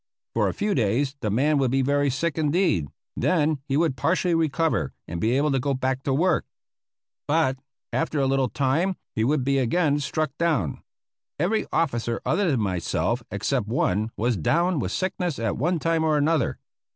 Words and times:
For 0.33 0.47
a 0.49 0.53
few 0.55 0.73
days 0.73 1.15
the 1.19 1.29
man 1.29 1.59
would 1.59 1.69
be 1.69 1.83
very 1.83 2.09
sick 2.09 2.35
indeed; 2.35 2.87
then 3.15 3.59
he 3.67 3.77
would 3.77 3.95
partially 3.95 4.33
recover, 4.33 4.93
and 5.07 5.21
be 5.21 5.37
able 5.37 5.51
to 5.51 5.59
go 5.59 5.75
back 5.75 6.01
to 6.01 6.11
work; 6.11 6.43
but 7.27 7.59
after 7.93 8.19
a 8.19 8.25
little 8.25 8.49
time 8.49 8.95
he 9.13 9.23
would 9.23 9.43
be 9.43 9.59
again 9.59 9.99
struck 9.99 10.31
down. 10.39 10.81
Every 11.37 11.67
officer 11.71 12.19
other 12.25 12.49
than 12.49 12.61
myself 12.61 13.21
except 13.29 13.67
one 13.67 14.09
was 14.17 14.37
down 14.37 14.79
with 14.79 14.91
sickness 14.91 15.37
at 15.37 15.55
one 15.55 15.77
time 15.77 16.03
or 16.03 16.17
another. 16.17 16.57